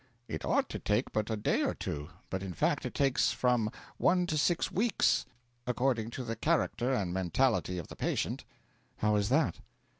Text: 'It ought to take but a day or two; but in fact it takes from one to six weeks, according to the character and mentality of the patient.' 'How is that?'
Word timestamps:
'It 0.27 0.43
ought 0.43 0.67
to 0.67 0.79
take 0.79 1.11
but 1.11 1.29
a 1.29 1.37
day 1.37 1.61
or 1.61 1.75
two; 1.75 2.09
but 2.31 2.41
in 2.41 2.53
fact 2.55 2.87
it 2.87 2.95
takes 2.95 3.31
from 3.31 3.69
one 3.97 4.25
to 4.25 4.35
six 4.35 4.71
weeks, 4.71 5.27
according 5.67 6.09
to 6.09 6.23
the 6.23 6.35
character 6.35 6.91
and 6.91 7.13
mentality 7.13 7.77
of 7.77 7.87
the 7.87 7.95
patient.' 7.95 8.43
'How 8.97 9.15
is 9.15 9.29
that?' 9.29 9.59